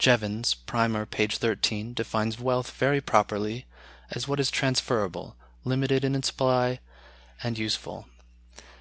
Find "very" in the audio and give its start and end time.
2.72-3.00